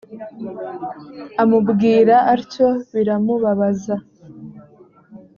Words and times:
amubwira 1.41 2.15
atyo 2.33 2.67
biramubabaza. 2.93 3.95